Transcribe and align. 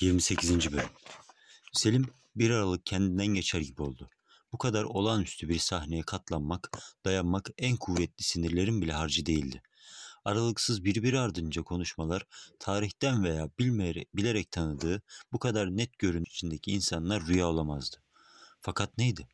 28. 0.00 0.72
Bölüm 0.72 0.88
Selim 1.72 2.08
bir 2.36 2.50
aralık 2.50 2.86
kendinden 2.86 3.26
geçer 3.26 3.60
gibi 3.60 3.82
oldu. 3.82 4.10
Bu 4.52 4.58
kadar 4.58 4.84
olağanüstü 4.84 5.48
bir 5.48 5.58
sahneye 5.58 6.02
katlanmak, 6.02 6.70
dayanmak 7.04 7.50
en 7.58 7.76
kuvvetli 7.76 8.24
sinirlerin 8.24 8.82
bile 8.82 8.92
harcı 8.92 9.26
değildi. 9.26 9.62
Aralıksız 10.24 10.84
birbiri 10.84 11.20
ardınca 11.20 11.62
konuşmalar, 11.62 12.26
tarihten 12.58 13.24
veya 13.24 13.50
bilmeyerek, 13.58 14.16
bilerek 14.16 14.50
tanıdığı 14.50 15.02
bu 15.32 15.38
kadar 15.38 15.76
net 15.76 15.98
görünüş 15.98 16.30
içindeki 16.30 16.72
insanlar 16.72 17.26
rüya 17.26 17.48
olamazdı. 17.48 17.96
Fakat 18.60 18.98
neydi? 18.98 19.28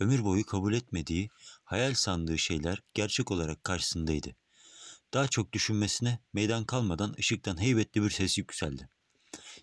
Ömür 0.00 0.24
boyu 0.24 0.46
kabul 0.46 0.72
etmediği, 0.72 1.30
hayal 1.64 1.94
sandığı 1.94 2.38
şeyler 2.38 2.82
gerçek 2.94 3.30
olarak 3.30 3.64
karşısındaydı. 3.64 4.36
Daha 5.14 5.28
çok 5.28 5.52
düşünmesine 5.52 6.18
meydan 6.32 6.64
kalmadan 6.64 7.14
ışıktan 7.18 7.60
heybetli 7.60 8.02
bir 8.02 8.10
ses 8.10 8.38
yükseldi. 8.38 8.88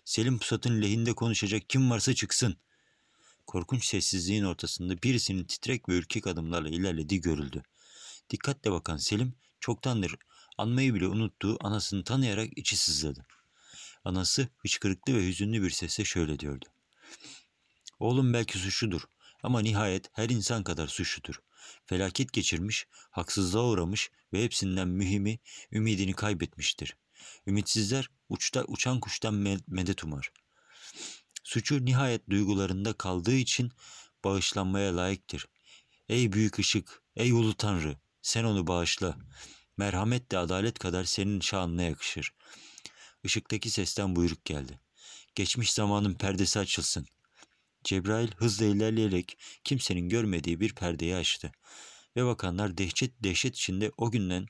Selim 0.04 0.38
Pusat'ın 0.38 0.82
lehinde 0.82 1.12
konuşacak 1.12 1.70
kim 1.70 1.90
varsa 1.90 2.14
çıksın. 2.14 2.56
Korkunç 3.46 3.84
sessizliğin 3.84 4.44
ortasında 4.44 5.02
birisinin 5.02 5.44
titrek 5.44 5.88
ve 5.88 5.94
ürkek 5.94 6.26
adımlarla 6.26 6.68
ilerlediği 6.68 7.20
görüldü. 7.20 7.62
Dikkatle 8.30 8.72
bakan 8.72 8.96
Selim 8.96 9.34
çoktandır 9.60 10.16
anmayı 10.58 10.94
bile 10.94 11.06
unuttuğu 11.06 11.56
anasını 11.60 12.04
tanıyarak 12.04 12.58
içi 12.58 12.76
sızladı. 12.76 13.26
Anası 14.04 14.48
hıçkırıklı 14.58 15.14
ve 15.14 15.26
hüzünlü 15.26 15.62
bir 15.62 15.70
sesle 15.70 16.04
şöyle 16.04 16.38
diyordu. 16.38 16.64
Oğlum 17.98 18.32
belki 18.32 18.58
suçludur 18.58 19.02
ama 19.42 19.60
nihayet 19.60 20.10
her 20.12 20.28
insan 20.28 20.64
kadar 20.64 20.88
suçludur. 20.88 21.42
Felaket 21.86 22.32
geçirmiş, 22.32 22.86
haksızlığa 23.10 23.64
uğramış 23.64 24.10
ve 24.32 24.44
hepsinden 24.44 24.88
mühimi 24.88 25.38
ümidini 25.72 26.12
kaybetmiştir. 26.12 26.96
Ümitsizler 27.46 28.10
uçta 28.28 28.64
uçan 28.64 29.00
kuştan 29.00 29.34
medet 29.68 30.04
umar. 30.04 30.32
Suçu 31.44 31.84
nihayet 31.84 32.30
duygularında 32.30 32.92
kaldığı 32.92 33.34
için 33.34 33.72
bağışlanmaya 34.24 34.96
layıktır. 34.96 35.46
Ey 36.08 36.32
büyük 36.32 36.58
ışık, 36.58 37.02
ey 37.16 37.32
ulu 37.32 37.54
tanrı, 37.54 37.96
sen 38.22 38.44
onu 38.44 38.66
bağışla. 38.66 39.16
Merhamet 39.76 40.32
de 40.32 40.38
adalet 40.38 40.78
kadar 40.78 41.04
senin 41.04 41.40
şanına 41.40 41.82
yakışır. 41.82 42.32
Işıktaki 43.24 43.70
sesten 43.70 44.16
buyruk 44.16 44.44
geldi. 44.44 44.80
Geçmiş 45.34 45.72
zamanın 45.72 46.14
perdesi 46.14 46.58
açılsın. 46.58 47.06
Cebrail 47.84 48.32
hızla 48.36 48.64
ilerleyerek 48.64 49.38
kimsenin 49.64 50.08
görmediği 50.08 50.60
bir 50.60 50.74
perdeyi 50.74 51.16
açtı. 51.16 51.52
Ve 52.16 52.24
bakanlar 52.24 52.78
dehşet 52.78 53.12
dehşet 53.24 53.56
içinde 53.56 53.92
o 53.96 54.10
günden 54.10 54.46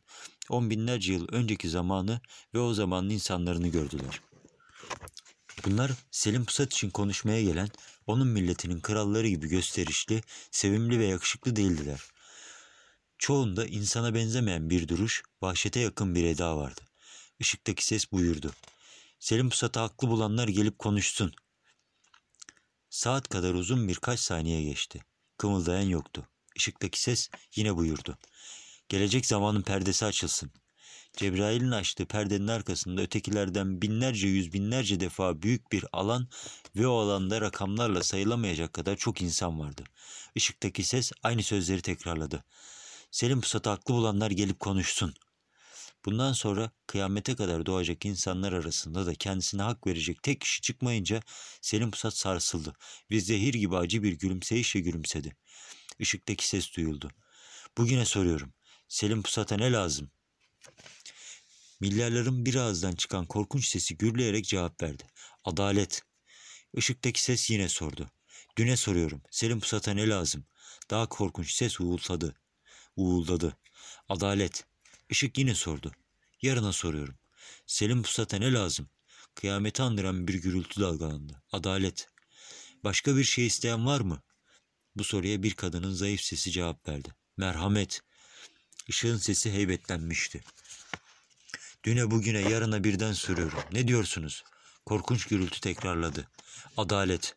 on 0.48 0.70
binlerce 0.70 1.12
yıl 1.12 1.28
önceki 1.28 1.68
zamanı 1.68 2.20
ve 2.54 2.58
o 2.58 2.74
zamanın 2.74 3.10
insanlarını 3.10 3.68
gördüler. 3.68 4.20
Bunlar 5.64 5.92
Selim 6.10 6.44
Pusat 6.44 6.72
için 6.72 6.90
konuşmaya 6.90 7.42
gelen 7.42 7.68
onun 8.06 8.28
milletinin 8.28 8.80
kralları 8.80 9.28
gibi 9.28 9.48
gösterişli, 9.48 10.22
sevimli 10.50 10.98
ve 10.98 11.06
yakışıklı 11.06 11.56
değildiler. 11.56 12.00
Çoğunda 13.18 13.66
insana 13.66 14.14
benzemeyen 14.14 14.70
bir 14.70 14.88
duruş, 14.88 15.22
vahşete 15.42 15.80
yakın 15.80 16.14
bir 16.14 16.24
eda 16.24 16.56
vardı. 16.56 16.80
Işıktaki 17.38 17.86
ses 17.86 18.12
buyurdu. 18.12 18.52
Selim 19.18 19.50
Pusat'ı 19.50 19.80
haklı 19.80 20.08
bulanlar 20.08 20.48
gelip 20.48 20.78
konuşsun. 20.78 21.32
Saat 22.90 23.28
kadar 23.28 23.54
uzun 23.54 23.88
birkaç 23.88 24.20
saniye 24.20 24.62
geçti. 24.62 25.04
Kımıldayan 25.38 25.88
yoktu. 25.88 26.28
Işıktaki 26.56 27.02
ses 27.02 27.30
yine 27.56 27.76
buyurdu. 27.76 28.18
Gelecek 28.88 29.26
zamanın 29.26 29.62
perdesi 29.62 30.04
açılsın. 30.04 30.50
Cebrail'in 31.16 31.70
açtığı 31.70 32.06
perdenin 32.06 32.48
arkasında 32.48 33.02
ötekilerden 33.02 33.82
binlerce 33.82 34.28
yüz 34.28 34.52
binlerce 34.52 35.00
defa 35.00 35.42
büyük 35.42 35.72
bir 35.72 35.84
alan 35.92 36.28
ve 36.76 36.86
o 36.86 36.98
alanda 36.98 37.40
rakamlarla 37.40 38.02
sayılamayacak 38.02 38.72
kadar 38.72 38.96
çok 38.96 39.22
insan 39.22 39.60
vardı. 39.60 39.84
Işıktaki 40.34 40.84
ses 40.84 41.12
aynı 41.22 41.42
sözleri 41.42 41.82
tekrarladı. 41.82 42.44
Selim 43.10 43.40
Pusat'ı 43.40 43.70
haklı 43.70 43.94
bulanlar 43.94 44.30
gelip 44.30 44.60
konuşsun. 44.60 45.14
Bundan 46.04 46.32
sonra 46.32 46.70
kıyamete 46.86 47.36
kadar 47.36 47.66
doğacak 47.66 48.06
insanlar 48.06 48.52
arasında 48.52 49.06
da 49.06 49.14
kendisine 49.14 49.62
hak 49.62 49.86
verecek 49.86 50.22
tek 50.22 50.40
kişi 50.40 50.60
çıkmayınca 50.62 51.22
Selim 51.60 51.90
Pusat 51.90 52.16
sarsıldı 52.16 52.72
ve 53.10 53.20
zehir 53.20 53.54
gibi 53.54 53.76
acı 53.76 54.02
bir 54.02 54.12
gülümseyişle 54.12 54.80
gülümsedi. 54.80 55.36
Işıktaki 55.98 56.48
ses 56.48 56.76
duyuldu. 56.76 57.10
Bugüne 57.78 58.04
soruyorum. 58.04 58.52
Selim 58.88 59.22
Pusat'a 59.22 59.56
ne 59.56 59.72
lazım? 59.72 60.10
Milyarların 61.80 62.46
bir 62.46 62.54
ağızdan 62.54 62.92
çıkan 62.92 63.26
korkunç 63.26 63.68
sesi 63.68 63.96
gürleyerek 63.96 64.44
cevap 64.44 64.82
verdi. 64.82 65.04
Adalet. 65.44 66.02
Işıktaki 66.74 67.22
ses 67.22 67.50
yine 67.50 67.68
sordu. 67.68 68.10
Düne 68.58 68.76
soruyorum. 68.76 69.22
Selim 69.30 69.60
Pusat'a 69.60 69.92
ne 69.92 70.08
lazım? 70.08 70.44
Daha 70.90 71.08
korkunç 71.08 71.52
ses 71.52 71.80
uğuldadı. 71.80 72.34
Uğuldadı. 72.96 73.56
Adalet. 74.08 74.64
Işık 75.08 75.38
yine 75.38 75.54
sordu. 75.54 75.92
Yarına 76.42 76.72
soruyorum. 76.72 77.18
Selim 77.66 78.02
Pusat'a 78.02 78.36
ne 78.36 78.52
lazım? 78.52 78.88
Kıyameti 79.34 79.82
andıran 79.82 80.28
bir 80.28 80.34
gürültü 80.34 80.80
dalgalandı. 80.80 81.42
Adalet. 81.52 82.08
Başka 82.84 83.16
bir 83.16 83.24
şey 83.24 83.46
isteyen 83.46 83.86
var 83.86 84.00
mı? 84.00 84.22
Bu 84.96 85.04
soruya 85.04 85.42
bir 85.42 85.54
kadının 85.54 85.92
zayıf 85.92 86.20
sesi 86.20 86.50
cevap 86.50 86.88
verdi. 86.88 87.14
Merhamet. 87.36 88.00
Işığın 88.88 89.16
sesi 89.16 89.52
heybetlenmişti. 89.52 90.42
Düne 91.84 92.10
bugüne 92.10 92.40
yarına 92.40 92.84
birden 92.84 93.12
soruyorum. 93.12 93.62
Ne 93.72 93.88
diyorsunuz? 93.88 94.44
Korkunç 94.86 95.26
gürültü 95.26 95.60
tekrarladı. 95.60 96.28
Adalet. 96.76 97.36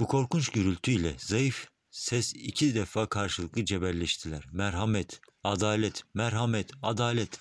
Bu 0.00 0.06
korkunç 0.06 0.48
gürültüyle 0.48 1.14
zayıf 1.18 1.68
ses 1.90 2.34
iki 2.34 2.74
defa 2.74 3.08
karşılıklı 3.08 3.64
cebelleştiler. 3.64 4.44
Merhamet, 4.52 5.20
adalet, 5.44 6.04
merhamet, 6.14 6.70
adalet. 6.82 7.40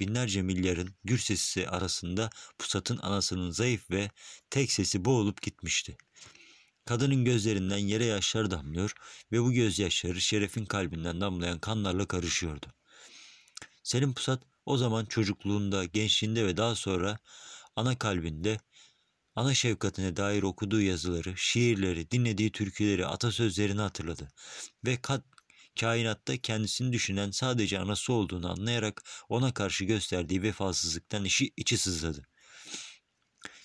Binlerce 0.00 0.42
milyarın 0.42 0.94
gür 1.04 1.18
sesi 1.18 1.68
arasında 1.68 2.30
pusatın 2.58 2.98
anasının 2.98 3.50
zayıf 3.50 3.90
ve 3.90 4.10
tek 4.50 4.72
sesi 4.72 5.04
boğulup 5.04 5.42
gitmişti. 5.42 5.96
Kadının 6.90 7.24
gözlerinden 7.24 7.78
yere 7.78 8.04
yaşlar 8.04 8.50
damlıyor 8.50 8.94
ve 9.32 9.42
bu 9.42 9.52
gözyaşları 9.52 10.20
şerefin 10.20 10.64
kalbinden 10.64 11.20
damlayan 11.20 11.58
kanlarla 11.58 12.06
karışıyordu. 12.06 12.66
Selim 13.82 14.14
Pusat 14.14 14.42
o 14.66 14.76
zaman 14.76 15.04
çocukluğunda, 15.04 15.84
gençliğinde 15.84 16.46
ve 16.46 16.56
daha 16.56 16.74
sonra 16.74 17.18
ana 17.76 17.98
kalbinde 17.98 18.60
ana 19.34 19.54
şefkatine 19.54 20.16
dair 20.16 20.42
okuduğu 20.42 20.80
yazıları, 20.80 21.34
şiirleri, 21.36 22.10
dinlediği 22.10 22.52
türküleri, 22.52 23.06
atasözlerini 23.06 23.80
hatırladı 23.80 24.28
ve 24.84 25.02
kat, 25.02 25.24
kainatta 25.80 26.36
kendisini 26.36 26.92
düşünen 26.92 27.30
sadece 27.30 27.78
anası 27.78 28.12
olduğunu 28.12 28.50
anlayarak 28.50 29.02
ona 29.28 29.54
karşı 29.54 29.84
gösterdiği 29.84 30.42
vefasızlıktan 30.42 31.24
işi, 31.24 31.50
içi 31.56 31.78
sızladı. 31.78 32.26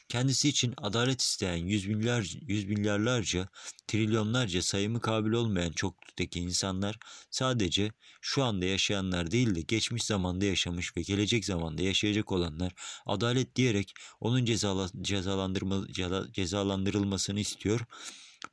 Kendisi 0.10 0.50
için 0.50 0.74
adalet 0.78 1.22
isteyen 1.22 1.56
yüz, 1.56 1.86
milyar, 1.88 2.34
yüz 2.42 2.66
milyarlarca, 2.66 3.48
trilyonlarca 3.88 4.62
sayımı 4.62 5.02
kabil 5.02 5.32
olmayan 5.32 5.72
çoklukdaki 5.72 6.40
insanlar 6.40 7.00
sadece 7.30 7.92
şu 8.22 8.44
anda 8.44 8.66
yaşayanlar 8.66 9.32
değil 9.32 9.56
de 9.56 9.62
geçmiş 9.62 10.04
zamanda 10.04 10.46
yaşamış 10.46 10.98
ve 10.98 11.02
gelecek 11.02 11.46
zamanda 11.46 11.82
yaşayacak 11.82 12.32
olanlar 12.32 12.74
adalet 13.06 13.56
diyerek 13.56 13.94
onun 14.20 14.46
cezala, 14.46 14.90
cezalandırma, 15.02 15.88
cezalandırılmasını 16.32 17.40
istiyor. 17.40 17.82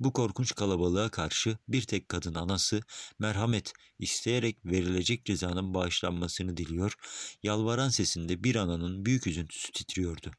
Bu 0.00 0.12
korkunç 0.12 0.54
kalabalığa 0.54 1.08
karşı 1.08 1.58
bir 1.68 1.82
tek 1.82 2.08
kadın 2.08 2.34
anası 2.34 2.80
merhamet 3.18 3.72
isteyerek 3.98 4.66
verilecek 4.66 5.24
cezanın 5.24 5.74
bağışlanmasını 5.74 6.56
diliyor. 6.56 6.94
Yalvaran 7.42 7.88
sesinde 7.88 8.44
bir 8.44 8.56
ananın 8.56 9.06
büyük 9.06 9.26
üzüntüsü 9.26 9.72
titriyordu. 9.72 10.30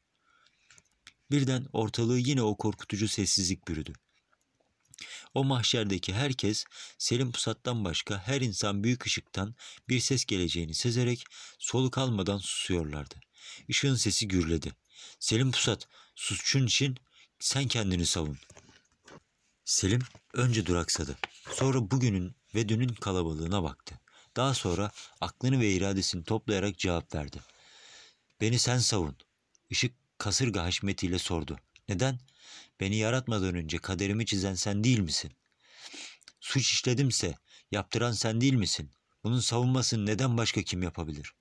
Birden 1.30 1.66
ortalığı 1.72 2.18
yine 2.18 2.42
o 2.42 2.56
korkutucu 2.56 3.08
sessizlik 3.08 3.68
bürüdü. 3.68 3.92
O 5.34 5.44
mahşerdeki 5.44 6.14
herkes 6.14 6.64
Selim 6.98 7.32
Pusat'tan 7.32 7.84
başka 7.84 8.18
her 8.18 8.40
insan 8.40 8.84
büyük 8.84 9.06
ışıktan 9.06 9.54
bir 9.88 10.00
ses 10.00 10.24
geleceğini 10.24 10.74
sezerek 10.74 11.24
soluk 11.58 11.98
almadan 11.98 12.38
susuyorlardı. 12.38 13.14
Işığın 13.68 13.94
sesi 13.94 14.28
gürledi. 14.28 14.72
Selim 15.18 15.52
Pusat, 15.52 15.88
suçun 16.14 16.66
için 16.66 16.96
sen 17.38 17.68
kendini 17.68 18.06
savun. 18.06 18.38
Selim 19.64 20.02
önce 20.32 20.66
duraksadı. 20.66 21.16
Sonra 21.50 21.90
bugünün 21.90 22.34
ve 22.54 22.68
dünün 22.68 22.88
kalabalığına 22.88 23.62
baktı. 23.62 24.00
Daha 24.36 24.54
sonra 24.54 24.90
aklını 25.20 25.60
ve 25.60 25.72
iradesini 25.72 26.24
toplayarak 26.24 26.78
cevap 26.78 27.14
verdi. 27.14 27.40
Beni 28.40 28.58
sen 28.58 28.78
savun. 28.78 29.16
Işık 29.70 30.03
kasırga 30.18 30.62
haşmetiyle 30.62 31.18
sordu. 31.18 31.58
Neden? 31.88 32.18
Beni 32.80 32.96
yaratmadan 32.96 33.54
önce 33.54 33.78
kaderimi 33.78 34.26
çizen 34.26 34.54
sen 34.54 34.84
değil 34.84 34.98
misin? 34.98 35.32
Suç 36.40 36.72
işledimse 36.72 37.34
yaptıran 37.70 38.12
sen 38.12 38.40
değil 38.40 38.54
misin? 38.54 38.90
Bunun 39.24 39.40
savunmasını 39.40 40.06
neden 40.06 40.36
başka 40.36 40.62
kim 40.62 40.82
yapabilir? 40.82 41.34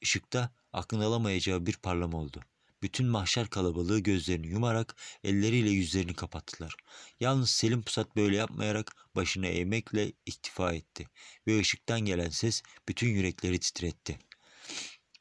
Işıkta 0.00 0.54
aklın 0.72 1.00
alamayacağı 1.00 1.66
bir 1.66 1.76
parlama 1.76 2.18
oldu. 2.18 2.40
Bütün 2.82 3.06
mahşer 3.06 3.50
kalabalığı 3.50 3.98
gözlerini 3.98 4.46
yumarak 4.46 4.96
elleriyle 5.24 5.70
yüzlerini 5.70 6.14
kapattılar. 6.14 6.76
Yalnız 7.20 7.50
Selim 7.50 7.82
Pusat 7.82 8.16
böyle 8.16 8.36
yapmayarak 8.36 8.96
başını 9.16 9.46
eğmekle 9.46 10.12
iktifa 10.26 10.72
etti 10.72 11.08
ve 11.46 11.60
ışıktan 11.60 12.00
gelen 12.00 12.28
ses 12.28 12.62
bütün 12.88 13.08
yürekleri 13.08 13.60
titretti. 13.60 14.18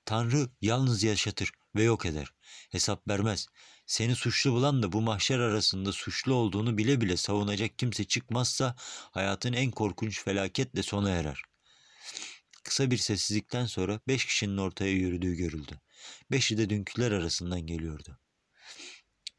Tanrı 0.05 0.49
yalnız 0.61 1.03
yaşatır 1.03 1.51
ve 1.75 1.83
yok 1.83 2.05
eder. 2.05 2.33
Hesap 2.69 3.07
vermez. 3.07 3.47
Seni 3.85 4.15
suçlu 4.15 4.51
bulan 4.51 4.83
da 4.83 4.91
bu 4.91 5.01
mahşer 5.01 5.39
arasında 5.39 5.91
suçlu 5.91 6.33
olduğunu 6.33 6.77
bile 6.77 7.01
bile 7.01 7.17
savunacak 7.17 7.79
kimse 7.79 8.03
çıkmazsa 8.03 8.75
hayatın 9.11 9.53
en 9.53 9.71
korkunç 9.71 10.23
felaketle 10.23 10.83
sona 10.83 11.09
erer. 11.09 11.41
Kısa 12.63 12.91
bir 12.91 12.97
sessizlikten 12.97 13.65
sonra 13.65 13.99
beş 14.07 14.25
kişinin 14.25 14.57
ortaya 14.57 14.91
yürüdüğü 14.91 15.35
görüldü. 15.35 15.81
Beşi 16.31 16.57
de 16.57 16.69
dünküler 16.69 17.11
arasından 17.11 17.61
geliyordu. 17.61 18.19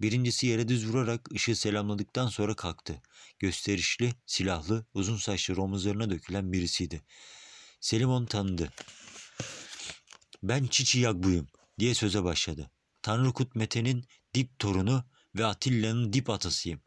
Birincisi 0.01 0.47
yere 0.47 0.69
düz 0.69 0.89
vurarak 0.89 1.33
ışığı 1.33 1.57
selamladıktan 1.57 2.29
sonra 2.29 2.57
kalktı. 2.57 3.03
Gösterişli, 3.39 4.15
silahlı, 4.27 4.87
uzun 4.95 5.17
saçlı 5.17 5.63
omuzlarına 5.63 6.11
dökülen 6.11 6.53
birisiydi. 6.53 7.03
Selim 7.81 8.09
onu 8.09 8.27
tanıdı. 8.27 8.73
Ben 10.43 10.67
Çiçi 10.67 11.01
Yagbuyum 11.01 11.49
diye 11.79 11.94
söze 11.94 12.25
başladı. 12.25 12.71
Tanrı 13.03 13.32
Kut 13.32 13.55
Mete'nin 13.55 14.05
dip 14.35 14.59
torunu 14.59 15.05
ve 15.37 15.47
Atilla'nın 15.47 16.12
dip 16.12 16.31
atasıyım. 16.31 16.81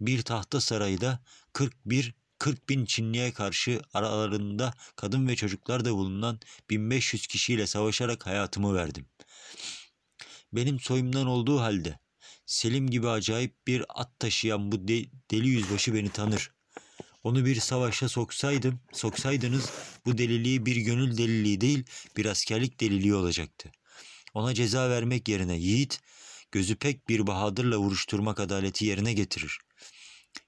Bir 0.00 0.22
tahta 0.22 0.60
sarayda 0.60 1.20
41 1.52 2.14
40 2.38 2.68
bin 2.68 2.84
Çinliye 2.84 3.32
karşı 3.32 3.80
aralarında 3.94 4.74
kadın 4.96 5.28
ve 5.28 5.36
çocuklar 5.36 5.84
da 5.84 5.92
bulunan 5.92 6.40
1500 6.70 7.26
kişiyle 7.26 7.66
savaşarak 7.66 8.26
hayatımı 8.26 8.74
verdim. 8.74 9.06
Benim 10.52 10.80
soyumdan 10.80 11.26
olduğu 11.26 11.60
halde 11.60 11.98
Selim 12.46 12.90
gibi 12.90 13.08
acayip 13.08 13.66
bir 13.66 13.84
at 13.88 14.20
taşıyan 14.20 14.72
bu 14.72 14.88
de- 14.88 15.06
deli 15.30 15.48
yüzbaşı 15.48 15.94
beni 15.94 16.10
tanır. 16.10 16.50
Onu 17.24 17.44
bir 17.44 17.60
savaşa 17.60 18.08
soksaydım, 18.08 18.80
soksaydınız 18.92 19.70
bu 20.06 20.18
deliliği 20.18 20.66
bir 20.66 20.76
gönül 20.76 21.18
deliliği 21.18 21.60
değil, 21.60 21.84
bir 22.16 22.26
askerlik 22.26 22.80
deliliği 22.80 23.14
olacaktı. 23.14 23.72
Ona 24.36 24.54
ceza 24.54 24.90
vermek 24.90 25.28
yerine 25.28 25.56
yiğit, 25.56 26.00
gözü 26.52 26.76
pek 26.76 27.08
bir 27.08 27.26
bahadırla 27.26 27.78
vuruşturmak 27.78 28.40
adaleti 28.40 28.84
yerine 28.84 29.12
getirir. 29.12 29.58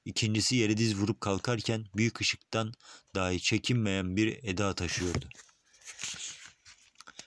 İkincisi 0.05 0.57
yere 0.57 0.77
diz 0.77 0.97
vurup 0.97 1.21
kalkarken 1.21 1.87
büyük 1.97 2.21
ışıktan 2.21 2.73
dahi 3.15 3.41
çekinmeyen 3.41 4.17
bir 4.17 4.45
eda 4.45 4.75
taşıyordu. 4.75 5.29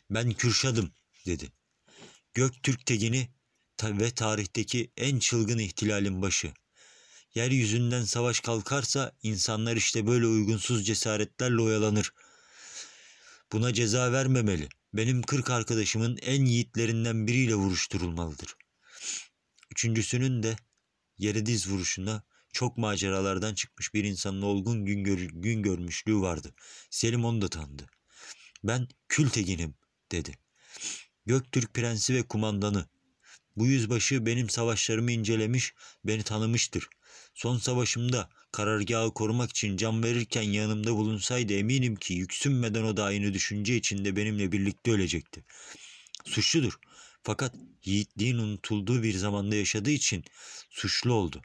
Ben 0.09 0.31
Kürşad'ım 0.31 0.91
dedi. 1.25 1.51
Göktürk 2.33 2.85
tegini 2.85 3.29
ve 3.83 4.11
tarihteki 4.11 4.91
en 4.97 5.19
çılgın 5.19 5.59
ihtilalin 5.59 6.21
başı. 6.21 6.53
Yeryüzünden 7.35 8.03
savaş 8.03 8.39
kalkarsa 8.39 9.11
insanlar 9.23 9.75
işte 9.75 10.07
böyle 10.07 10.25
uygunsuz 10.25 10.85
cesaretlerle 10.85 11.61
oyalanır. 11.61 12.13
Buna 13.51 13.73
ceza 13.73 14.11
vermemeli. 14.11 14.69
Benim 14.93 15.21
kırk 15.21 15.49
arkadaşımın 15.49 16.17
en 16.21 16.45
yiğitlerinden 16.45 17.27
biriyle 17.27 17.55
vuruşturulmalıdır. 17.55 18.55
Üçüncüsünün 19.71 20.43
de 20.43 20.55
yere 21.17 21.45
diz 21.45 21.69
vuruşuna 21.69 22.23
çok 22.53 22.77
maceralardan 22.77 23.53
çıkmış 23.53 23.93
bir 23.93 24.03
insanın 24.03 24.41
olgun 24.41 24.85
gün, 24.85 25.03
gör- 25.03 25.29
gün 25.33 25.63
görmüşlüğü 25.63 26.21
vardı. 26.21 26.53
Selim 26.89 27.25
onu 27.25 27.41
da 27.41 27.47
tanıdı. 27.49 27.87
Ben 28.63 28.87
Kültegin'im 29.09 29.75
dedi. 30.11 30.37
Göktürk 31.25 31.73
prensi 31.73 32.13
ve 32.13 32.23
kumandanı. 32.23 32.89
Bu 33.55 33.67
yüzbaşı 33.67 34.25
benim 34.25 34.49
savaşlarımı 34.49 35.11
incelemiş, 35.11 35.73
beni 36.05 36.23
tanımıştır. 36.23 36.89
Son 37.33 37.57
savaşımda 37.57 38.29
karargahı 38.51 39.13
korumak 39.13 39.49
için 39.49 39.77
can 39.77 40.03
verirken 40.03 40.41
yanımda 40.41 40.95
bulunsaydı 40.95 41.53
eminim 41.53 41.95
ki 41.95 42.13
yüksünmeden 42.13 42.83
o 42.83 42.97
da 42.97 43.03
aynı 43.03 43.33
düşünce 43.33 43.75
içinde 43.75 44.15
benimle 44.15 44.51
birlikte 44.51 44.91
ölecekti. 44.91 45.45
Suçludur. 46.25 46.79
Fakat 47.23 47.55
yiğitliğin 47.85 48.37
unutulduğu 48.37 49.03
bir 49.03 49.13
zamanda 49.13 49.55
yaşadığı 49.55 49.91
için 49.91 50.23
suçlu 50.69 51.13
oldu. 51.13 51.41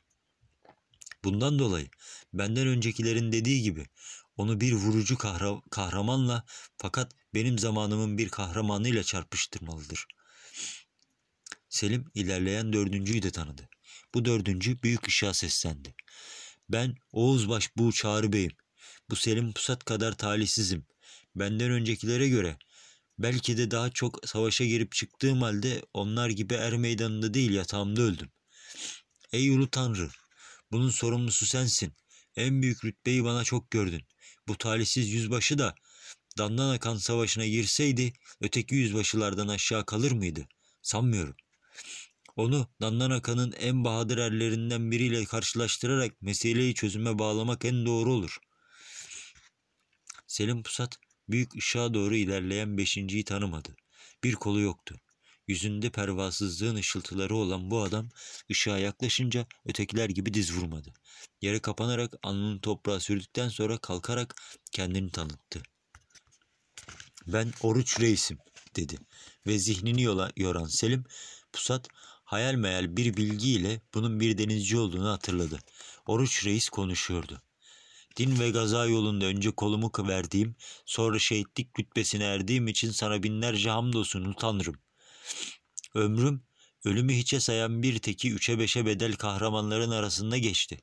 Bundan 1.24 1.58
dolayı 1.58 1.88
benden 2.32 2.66
öncekilerin 2.66 3.32
dediği 3.32 3.62
gibi 3.62 3.86
onu 4.36 4.60
bir 4.60 4.72
vurucu 4.72 5.14
kahra- 5.14 5.70
kahramanla 5.70 6.44
fakat 6.76 7.12
benim 7.34 7.58
zamanımın 7.58 8.18
bir 8.18 8.28
kahramanıyla 8.28 9.02
çarpıştırmalıdır. 9.02 10.06
Selim 11.68 12.10
ilerleyen 12.14 12.72
dördüncüyü 12.72 13.22
de 13.22 13.30
tanıdı. 13.30 13.68
Bu 14.16 14.24
dördüncü 14.24 14.82
büyük 14.82 15.08
ışığa 15.08 15.34
seslendi. 15.34 15.94
Ben 16.68 16.94
Oğuzbaş 17.12 17.76
bu 17.76 17.92
Çağrı 17.92 18.32
Bey'im. 18.32 18.52
Bu 19.10 19.16
Selim 19.16 19.52
Pusat 19.52 19.84
kadar 19.84 20.16
talihsizim. 20.16 20.86
Benden 21.34 21.70
öncekilere 21.70 22.28
göre 22.28 22.58
belki 23.18 23.58
de 23.58 23.70
daha 23.70 23.90
çok 23.90 24.28
savaşa 24.28 24.64
girip 24.64 24.92
çıktığım 24.92 25.42
halde 25.42 25.82
onlar 25.94 26.30
gibi 26.30 26.54
er 26.54 26.76
meydanında 26.76 27.34
değil 27.34 27.50
yatağımda 27.50 28.02
öldüm. 28.02 28.30
Ey 29.32 29.50
ulu 29.50 29.70
tanrı, 29.70 30.10
bunun 30.72 30.90
sorumlusu 30.90 31.46
sensin. 31.46 31.92
En 32.36 32.62
büyük 32.62 32.84
rütbeyi 32.84 33.24
bana 33.24 33.44
çok 33.44 33.70
gördün. 33.70 34.02
Bu 34.48 34.58
talihsiz 34.58 35.08
yüzbaşı 35.08 35.58
da 35.58 35.74
Dandan 36.38 36.74
Akan 36.74 36.96
Savaşı'na 36.96 37.46
girseydi 37.46 38.12
öteki 38.40 38.74
yüzbaşılardan 38.74 39.48
aşağı 39.48 39.86
kalır 39.86 40.12
mıydı? 40.12 40.48
Sanmıyorum. 40.82 41.36
Onu 42.36 42.68
Dandan 42.80 43.10
Akan'ın 43.10 43.52
en 43.52 43.84
bahadır 43.84 44.18
erlerinden 44.18 44.90
biriyle 44.90 45.24
karşılaştırarak 45.24 46.22
meseleyi 46.22 46.74
çözüme 46.74 47.18
bağlamak 47.18 47.64
en 47.64 47.86
doğru 47.86 48.12
olur. 48.12 48.38
Selim 50.26 50.62
Pusat 50.62 50.98
büyük 51.28 51.56
ışığa 51.56 51.94
doğru 51.94 52.16
ilerleyen 52.16 52.78
beşinciyi 52.78 53.24
tanımadı. 53.24 53.76
Bir 54.24 54.34
kolu 54.34 54.60
yoktu. 54.60 55.00
Yüzünde 55.48 55.90
pervasızlığın 55.90 56.76
ışıltıları 56.76 57.36
olan 57.36 57.70
bu 57.70 57.82
adam 57.82 58.08
ışığa 58.50 58.78
yaklaşınca 58.78 59.46
ötekiler 59.64 60.08
gibi 60.08 60.34
diz 60.34 60.54
vurmadı. 60.56 60.92
Yere 61.42 61.58
kapanarak 61.60 62.14
alnını 62.22 62.60
toprağa 62.60 63.00
sürdükten 63.00 63.48
sonra 63.48 63.78
kalkarak 63.78 64.34
kendini 64.72 65.10
tanıttı. 65.10 65.62
Ben 67.26 67.52
Oruç 67.62 68.00
Reis'im 68.00 68.38
dedi 68.76 68.96
ve 69.46 69.58
zihnini 69.58 70.02
yola, 70.02 70.32
yoran 70.36 70.66
Selim 70.66 71.04
Pusat 71.52 71.88
hayal 72.26 72.54
meyal 72.54 72.96
bir 72.96 73.16
bilgiyle 73.16 73.80
bunun 73.94 74.20
bir 74.20 74.38
denizci 74.38 74.78
olduğunu 74.78 75.08
hatırladı. 75.08 75.58
Oruç 76.06 76.46
Reis 76.46 76.68
konuşuyordu. 76.68 77.42
Din 78.16 78.40
ve 78.40 78.50
gaza 78.50 78.86
yolunda 78.86 79.26
önce 79.26 79.50
kolumu 79.50 79.92
verdiğim, 79.98 80.56
sonra 80.86 81.18
şehitlik 81.18 81.80
rütbesine 81.80 82.24
erdiğim 82.24 82.68
için 82.68 82.90
sana 82.90 83.22
binlerce 83.22 83.70
hamdolsun 83.70 84.32
Tanrım. 84.32 84.78
Ömrüm, 85.94 86.42
ölümü 86.84 87.14
hiçe 87.14 87.40
sayan 87.40 87.82
bir 87.82 87.98
teki 87.98 88.32
üçe 88.32 88.58
beşe 88.58 88.86
bedel 88.86 89.12
kahramanların 89.12 89.90
arasında 89.90 90.38
geçti. 90.38 90.78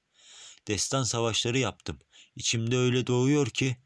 Destan 0.68 1.04
savaşları 1.04 1.58
yaptım. 1.58 2.00
İçimde 2.36 2.78
öyle 2.78 3.08
doğuyor 3.08 3.48
ki, 3.48 3.78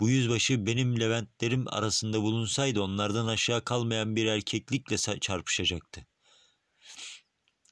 bu 0.00 0.08
yüzbaşı 0.08 0.66
benim 0.66 1.00
Leventlerim 1.00 1.64
arasında 1.68 2.22
bulunsaydı 2.22 2.82
onlardan 2.82 3.26
aşağı 3.26 3.64
kalmayan 3.64 4.16
bir 4.16 4.26
erkeklikle 4.26 4.98
çarpışacaktı. 5.20 6.09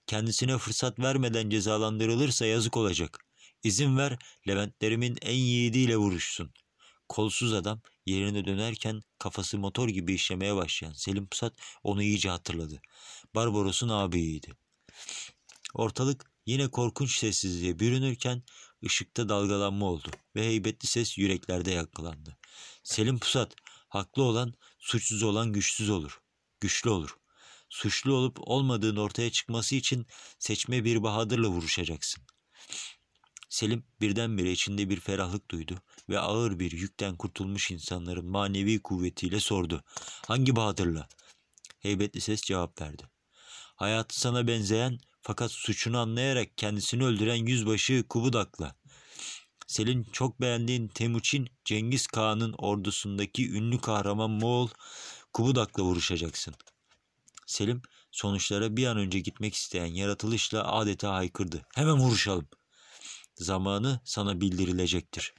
Kendisine 0.09 0.59
fırsat 0.59 0.99
vermeden 0.99 1.50
cezalandırılırsa 1.50 2.47
yazık 2.47 2.77
olacak. 2.77 3.25
İzin 3.62 3.97
ver 3.97 4.19
Leventlerimin 4.49 5.19
en 5.23 5.35
yiğidiyle 5.35 5.97
vuruşsun. 5.97 6.50
Kolsuz 7.09 7.53
adam 7.53 7.81
yerine 8.07 8.45
dönerken 8.45 9.03
kafası 9.19 9.59
motor 9.59 9.88
gibi 9.88 10.15
işlemeye 10.15 10.57
başlayan 10.57 10.93
Selim 10.93 11.27
Pusat 11.27 11.55
onu 11.83 12.03
iyice 12.03 12.29
hatırladı. 12.29 12.81
Barbaros'un 13.35 13.88
ağabeyiydi. 13.88 14.53
Ortalık 15.75 16.31
yine 16.47 16.69
korkunç 16.69 17.19
sessizliğe 17.19 17.79
bürünürken 17.79 18.43
ışıkta 18.85 19.29
dalgalanma 19.29 19.87
oldu 19.87 20.11
ve 20.37 20.45
heybetli 20.45 20.87
ses 20.88 21.19
yüreklerde 21.19 21.71
yankılandı. 21.71 22.37
Selim 22.83 23.19
Pusat, 23.19 23.55
haklı 23.88 24.23
olan, 24.23 24.55
suçsuz 24.79 25.23
olan 25.23 25.53
güçsüz 25.53 25.91
olur. 25.91 26.21
Güçlü 26.61 26.91
olur. 26.91 27.17
Suçlu 27.68 28.14
olup 28.14 28.38
olmadığın 28.40 28.96
ortaya 28.96 29.30
çıkması 29.30 29.75
için 29.75 30.06
seçme 30.38 30.84
bir 30.84 31.02
bahadırla 31.02 31.48
vuruşacaksın. 31.48 32.25
Selim 33.48 33.84
birdenbire 34.00 34.52
içinde 34.52 34.90
bir 34.90 35.00
ferahlık 35.00 35.50
duydu 35.50 35.82
ve 36.08 36.18
ağır 36.18 36.58
bir 36.58 36.72
yükten 36.72 37.16
kurtulmuş 37.16 37.70
insanların 37.70 38.26
manevi 38.26 38.82
kuvvetiyle 38.82 39.40
sordu. 39.40 39.84
Hangi 40.26 40.56
Bahadır'la? 40.56 41.08
Heybetli 41.78 42.20
ses 42.20 42.42
cevap 42.42 42.80
verdi. 42.80 43.02
Hayatı 43.76 44.20
sana 44.20 44.46
benzeyen 44.46 44.98
fakat 45.22 45.52
suçunu 45.52 45.98
anlayarak 45.98 46.58
kendisini 46.58 47.04
öldüren 47.04 47.46
yüzbaşı 47.46 48.04
Kubudak'la. 48.08 48.76
Selin 49.66 50.04
çok 50.12 50.40
beğendiğin 50.40 50.88
Temuçin 50.88 51.48
Cengiz 51.64 52.06
Kağan'ın 52.06 52.52
ordusundaki 52.52 53.52
ünlü 53.52 53.80
kahraman 53.80 54.30
Moğol 54.30 54.68
Kubudak'la 55.32 55.82
vuruşacaksın. 55.82 56.54
Selim 57.49 57.83
Sonuçlara 58.11 58.76
bir 58.76 58.87
an 58.87 58.97
önce 58.97 59.21
gitmek 59.21 59.55
isteyen 59.55 59.87
yaratılışla 59.87 60.73
adeta 60.73 61.14
haykırdı. 61.14 61.67
Hemen 61.75 61.99
vuruşalım. 61.99 62.49
Zamanı 63.35 64.00
sana 64.05 64.40
bildirilecektir. 64.40 65.35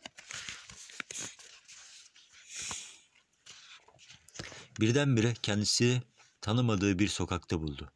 Birdenbire 4.79 5.33
kendisi 5.43 6.01
tanımadığı 6.41 6.99
bir 6.99 7.07
sokakta 7.07 7.61
buldu. 7.61 7.91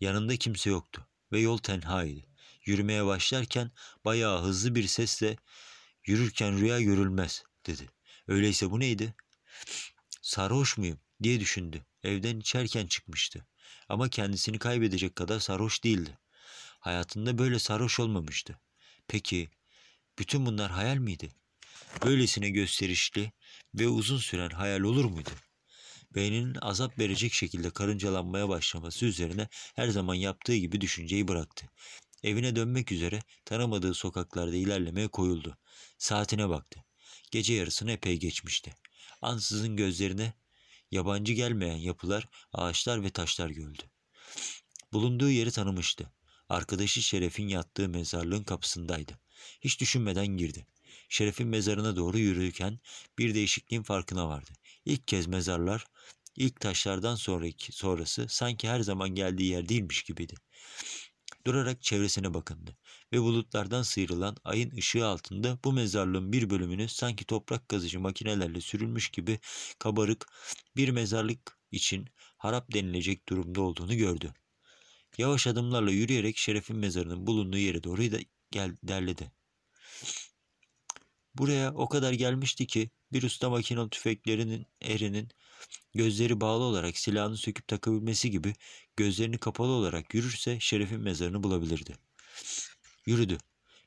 Yanında 0.00 0.36
kimse 0.36 0.70
yoktu 0.70 1.06
ve 1.32 1.40
yol 1.40 1.58
tenhaydı. 1.58 2.20
Yürümeye 2.64 3.06
başlarken 3.06 3.70
bayağı 4.04 4.42
hızlı 4.42 4.74
bir 4.74 4.86
sesle 4.86 5.36
yürürken 6.06 6.60
rüya 6.60 6.80
görülmez 6.80 7.44
dedi. 7.66 7.90
Öyleyse 8.28 8.70
bu 8.70 8.80
neydi? 8.80 9.14
Sarhoş 10.22 10.78
muyum 10.78 11.00
diye 11.24 11.40
düşündü. 11.40 11.86
Evden 12.02 12.40
içerken 12.40 12.86
çıkmıştı. 12.86 13.46
Ama 13.88 14.08
kendisini 14.08 14.58
kaybedecek 14.58 15.16
kadar 15.16 15.40
sarhoş 15.40 15.84
değildi. 15.84 16.18
Hayatında 16.80 17.38
böyle 17.38 17.58
sarhoş 17.58 18.00
olmamıştı. 18.00 18.58
Peki 19.08 19.50
bütün 20.18 20.46
bunlar 20.46 20.70
hayal 20.70 20.96
miydi? 20.96 21.28
Böylesine 22.04 22.50
gösterişli 22.50 23.32
ve 23.74 23.88
uzun 23.88 24.18
süren 24.18 24.50
hayal 24.50 24.80
olur 24.80 25.04
muydu? 25.04 25.30
Beyninin 26.14 26.56
azap 26.60 26.98
verecek 26.98 27.32
şekilde 27.32 27.70
karıncalanmaya 27.70 28.48
başlaması 28.48 29.06
üzerine 29.06 29.48
her 29.74 29.88
zaman 29.88 30.14
yaptığı 30.14 30.56
gibi 30.56 30.80
düşünceyi 30.80 31.28
bıraktı. 31.28 31.66
Evine 32.22 32.56
dönmek 32.56 32.92
üzere 32.92 33.22
tanımadığı 33.44 33.94
sokaklarda 33.94 34.56
ilerlemeye 34.56 35.08
koyuldu. 35.08 35.58
Saatine 35.98 36.48
baktı. 36.48 36.84
Gece 37.30 37.54
yarısını 37.54 37.92
epey 37.92 38.18
geçmişti. 38.18 38.76
Ansızın 39.22 39.76
gözlerine 39.76 40.32
yabancı 40.92 41.32
gelmeyen 41.32 41.76
yapılar, 41.76 42.28
ağaçlar 42.52 43.02
ve 43.02 43.10
taşlar 43.10 43.50
gördü. 43.50 43.82
Bulunduğu 44.92 45.30
yeri 45.30 45.50
tanımıştı. 45.50 46.12
Arkadaşı 46.48 47.02
Şeref'in 47.02 47.48
yattığı 47.48 47.88
mezarlığın 47.88 48.44
kapısındaydı. 48.44 49.18
Hiç 49.60 49.80
düşünmeden 49.80 50.26
girdi. 50.26 50.66
Şeref'in 51.08 51.48
mezarına 51.48 51.96
doğru 51.96 52.18
yürürken 52.18 52.78
bir 53.18 53.34
değişikliğin 53.34 53.82
farkına 53.82 54.28
vardı. 54.28 54.50
İlk 54.84 55.08
kez 55.08 55.26
mezarlar, 55.26 55.84
ilk 56.36 56.60
taşlardan 56.60 57.14
sonraki 57.14 57.72
sonrası 57.72 58.26
sanki 58.28 58.68
her 58.68 58.80
zaman 58.80 59.08
geldiği 59.08 59.50
yer 59.50 59.68
değilmiş 59.68 60.02
gibiydi. 60.02 60.34
Durarak 61.46 61.82
çevresine 61.82 62.34
bakındı 62.34 62.76
ve 63.12 63.20
bulutlardan 63.20 63.82
sıyrılan 63.82 64.36
ayın 64.44 64.70
ışığı 64.70 65.06
altında 65.06 65.58
bu 65.64 65.72
mezarlığın 65.72 66.32
bir 66.32 66.50
bölümünü 66.50 66.88
sanki 66.88 67.24
toprak 67.24 67.68
kazıcı 67.68 68.00
makinelerle 68.00 68.60
sürülmüş 68.60 69.10
gibi 69.10 69.38
kabarık 69.78 70.26
bir 70.76 70.88
mezarlık 70.88 71.58
için 71.70 72.06
harap 72.38 72.72
denilecek 72.74 73.28
durumda 73.28 73.60
olduğunu 73.60 73.96
gördü. 73.96 74.34
Yavaş 75.18 75.46
adımlarla 75.46 75.90
yürüyerek 75.90 76.36
Şeref'in 76.36 76.76
mezarının 76.76 77.26
bulunduğu 77.26 77.58
yere 77.58 77.84
doğru 77.84 78.02
gel 78.50 78.76
derledi. 78.82 79.32
Buraya 81.34 81.74
o 81.74 81.88
kadar 81.88 82.12
gelmişti 82.12 82.66
ki 82.66 82.90
bir 83.12 83.22
usta 83.22 83.50
makinalı 83.50 83.90
tüfeklerinin 83.90 84.66
erinin 84.80 85.28
gözleri 85.94 86.40
bağlı 86.40 86.62
olarak 86.64 86.98
silahını 86.98 87.36
söküp 87.36 87.68
takabilmesi 87.68 88.30
gibi 88.30 88.54
gözlerini 88.96 89.38
kapalı 89.38 89.70
olarak 89.70 90.14
yürürse 90.14 90.60
Şeref'in 90.60 91.00
mezarını 91.00 91.42
bulabilirdi. 91.42 91.96
Yürüdü. 93.06 93.38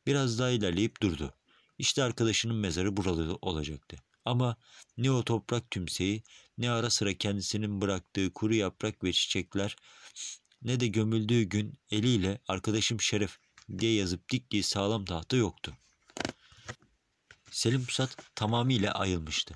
Biraz 0.07 0.39
daha 0.39 0.49
ilerleyip 0.49 1.01
durdu. 1.01 1.33
İşte 1.77 2.03
arkadaşının 2.03 2.55
mezarı 2.55 2.97
buralı 2.97 3.37
olacaktı. 3.41 3.97
Ama 4.25 4.57
ne 4.97 5.11
o 5.11 5.23
toprak 5.23 5.71
tümseyi 5.71 6.23
ne 6.57 6.71
ara 6.71 6.89
sıra 6.89 7.13
kendisinin 7.13 7.81
bıraktığı 7.81 8.33
kuru 8.33 8.55
yaprak 8.55 9.03
ve 9.03 9.13
çiçekler 9.13 9.75
ne 10.61 10.79
de 10.79 10.87
gömüldüğü 10.87 11.43
gün 11.43 11.73
eliyle 11.91 12.41
arkadaşım 12.47 13.01
Şeref 13.01 13.37
diye 13.77 13.93
yazıp 13.93 14.29
diktiği 14.29 14.63
sağlam 14.63 15.05
tahta 15.05 15.37
yoktu. 15.37 15.77
Selim 17.51 17.85
Pusat 17.85 18.17
tamamıyla 18.35 18.91
ayılmıştı. 18.91 19.55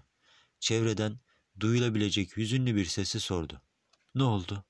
Çevreden 0.59 1.19
duyulabilecek 1.59 2.37
hüzünlü 2.37 2.75
bir 2.75 2.85
sesi 2.85 3.19
sordu. 3.19 3.61
Ne 4.15 4.23
oldu? 4.23 4.65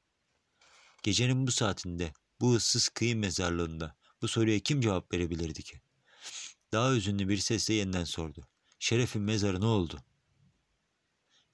Gecenin 1.04 1.48
bu 1.48 1.52
saatinde, 1.52 2.14
bu 2.42 2.56
ıssız 2.56 2.90
kıyı 2.90 3.16
mezarlığında 3.16 3.96
bu 4.22 4.28
soruya 4.28 4.60
kim 4.60 4.82
cevap 4.82 5.14
verebilirdi 5.14 5.64
ki? 5.64 5.82
Daha 6.72 6.94
hüzünlü 6.94 7.30
bir 7.30 7.38
sesle 7.38 7.74
yeniden 7.74 8.04
sordu. 8.04 8.48
Şeref'in 8.80 9.22
mezarı 9.22 9.62
ne 9.62 9.66
oldu? 9.66 10.00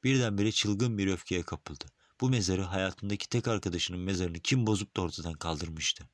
Birdenbire 0.03 0.51
çılgın 0.51 0.97
bir 0.97 1.07
öfkeye 1.07 1.43
kapıldı. 1.43 1.85
Bu 2.21 2.29
mezarı 2.29 2.61
hayatındaki 2.61 3.29
tek 3.29 3.47
arkadaşının 3.47 3.99
mezarını 3.99 4.39
kim 4.39 4.67
bozup 4.67 4.95
da 4.95 5.01
ortadan 5.01 5.33
kaldırmıştı? 5.33 6.09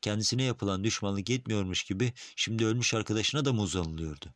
Kendisine 0.00 0.42
yapılan 0.42 0.84
düşmanlık 0.84 1.30
yetmiyormuş 1.30 1.84
gibi 1.84 2.12
şimdi 2.36 2.66
ölmüş 2.66 2.94
arkadaşına 2.94 3.44
da 3.44 3.52
mı 3.52 3.62
uzanılıyordu? 3.62 4.34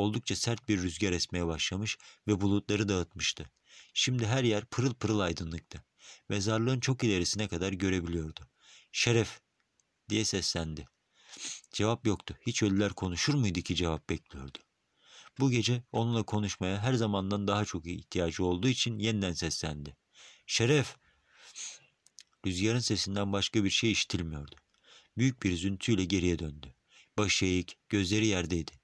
Oldukça 0.00 0.36
sert 0.36 0.68
bir 0.68 0.82
rüzgar 0.82 1.12
esmeye 1.12 1.46
başlamış 1.46 1.98
ve 2.28 2.40
bulutları 2.40 2.88
dağıtmıştı. 2.88 3.50
Şimdi 3.94 4.26
her 4.26 4.44
yer 4.44 4.64
pırıl 4.64 4.94
pırıl 4.94 5.20
aydınlıktı. 5.20 5.84
Mezarlığın 6.28 6.80
çok 6.80 7.04
ilerisine 7.04 7.48
kadar 7.48 7.72
görebiliyordu. 7.72 8.48
Şeref 8.92 9.40
diye 10.08 10.24
seslendi. 10.24 10.88
Cevap 11.72 12.06
yoktu. 12.06 12.36
Hiç 12.46 12.62
ölüler 12.62 12.92
konuşur 12.92 13.34
muydu 13.34 13.60
ki 13.60 13.74
cevap 13.74 14.08
bekliyordu. 14.08 14.58
Bu 15.40 15.50
gece 15.50 15.82
onunla 15.92 16.22
konuşmaya 16.22 16.82
her 16.82 16.94
zamandan 16.94 17.48
daha 17.48 17.64
çok 17.64 17.86
ihtiyacı 17.86 18.44
olduğu 18.44 18.68
için 18.68 18.98
yeniden 18.98 19.32
seslendi. 19.32 19.96
Şeref! 20.46 20.96
Rüzgarın 22.46 22.78
sesinden 22.78 23.32
başka 23.32 23.64
bir 23.64 23.70
şey 23.70 23.92
işitilmiyordu. 23.92 24.56
Büyük 25.18 25.42
bir 25.42 25.50
üzüntüyle 25.50 26.04
geriye 26.04 26.38
döndü. 26.38 26.74
Başı 27.18 27.44
eğik, 27.44 27.78
gözleri 27.88 28.26
yerdeydi. 28.26 28.79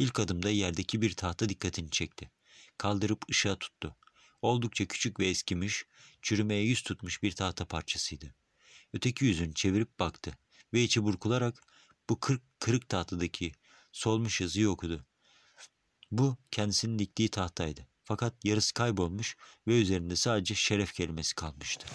İlk 0.00 0.20
adımda 0.20 0.50
yerdeki 0.50 1.02
bir 1.02 1.14
tahta 1.14 1.48
dikkatini 1.48 1.90
çekti. 1.90 2.30
Kaldırıp 2.78 3.30
ışığa 3.30 3.58
tuttu. 3.58 3.96
Oldukça 4.42 4.86
küçük 4.86 5.20
ve 5.20 5.26
eskimiş, 5.26 5.84
çürümeye 6.22 6.62
yüz 6.62 6.82
tutmuş 6.82 7.22
bir 7.22 7.32
tahta 7.32 7.64
parçasıydı. 7.64 8.34
Öteki 8.92 9.24
yüzünü 9.24 9.54
çevirip 9.54 9.98
baktı 9.98 10.32
ve 10.74 10.82
içi 10.82 11.04
burkularak 11.04 11.62
bu 12.10 12.20
kırık, 12.20 12.42
kırık 12.60 12.88
tahtadaki 12.88 13.52
solmuş 13.92 14.40
yazıyı 14.40 14.70
okudu. 14.70 15.06
Bu 16.10 16.36
kendisinin 16.50 16.98
diktiği 16.98 17.28
tahtaydı. 17.28 17.88
Fakat 18.04 18.44
yarısı 18.44 18.74
kaybolmuş 18.74 19.36
ve 19.66 19.80
üzerinde 19.80 20.16
sadece 20.16 20.54
şeref 20.54 20.94
kelimesi 20.94 21.34
kalmıştı. 21.34 21.86